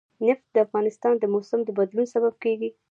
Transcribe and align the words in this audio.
نفت 0.27 0.45
د 0.55 0.57
افغانستان 0.65 1.13
د 1.19 1.23
موسم 1.33 1.59
د 1.65 1.69
بدلون 1.77 2.05
سبب 2.13 2.33
کېږي. 2.43 2.69